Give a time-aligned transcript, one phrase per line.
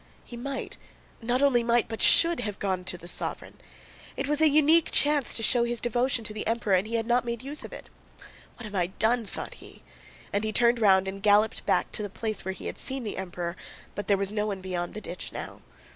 [0.23, 0.77] He might...
[1.21, 3.61] not only might but should, have gone up to the sovereign.
[4.17, 7.05] It was a unique chance to show his devotion to the Emperor and he had
[7.05, 7.87] not made use of it....
[8.55, 9.83] "What have I done?" thought he.
[10.33, 13.17] And he turned round and galloped back to the place where he had seen the
[13.17, 13.55] Emperor,
[13.93, 15.61] but there was no one beyond the ditch now.